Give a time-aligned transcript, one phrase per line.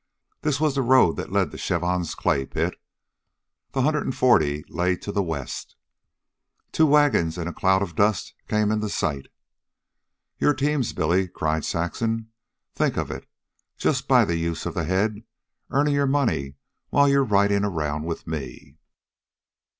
[0.41, 2.73] This was the road that led to Chavon's clay pit.
[3.73, 5.75] The hundred and forty lay to the west.
[6.71, 9.27] Two wagons, in a cloud of dust, came into sight.
[10.39, 12.31] "Your teams, Billy," cried Saxon.
[12.73, 13.29] "Think of it!
[13.77, 15.21] Just by the use of the head,
[15.69, 16.55] earning your money
[16.89, 18.79] while you're riding around with me."